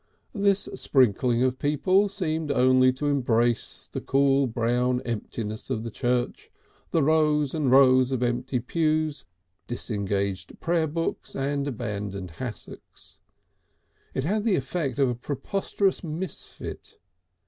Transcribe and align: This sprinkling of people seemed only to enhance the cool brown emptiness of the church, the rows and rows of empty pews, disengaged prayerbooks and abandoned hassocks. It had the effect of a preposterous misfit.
This 0.33 0.61
sprinkling 0.73 1.43
of 1.43 1.59
people 1.59 2.09
seemed 2.09 2.49
only 2.49 2.91
to 2.93 3.07
enhance 3.07 3.87
the 3.91 4.01
cool 4.01 4.47
brown 4.47 4.99
emptiness 5.01 5.69
of 5.69 5.83
the 5.83 5.91
church, 5.91 6.49
the 6.89 7.03
rows 7.03 7.53
and 7.53 7.69
rows 7.69 8.11
of 8.11 8.23
empty 8.23 8.59
pews, 8.59 9.25
disengaged 9.67 10.59
prayerbooks 10.59 11.35
and 11.35 11.67
abandoned 11.67 12.31
hassocks. 12.39 13.19
It 14.15 14.23
had 14.23 14.43
the 14.43 14.55
effect 14.55 14.97
of 14.97 15.07
a 15.07 15.13
preposterous 15.13 16.03
misfit. 16.03 16.97